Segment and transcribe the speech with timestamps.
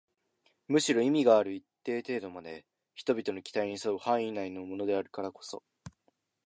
[0.67, 2.65] むしろ意味がある一定程度まで
[2.95, 5.61] 人々の期待に添う範囲内のものであるからこそ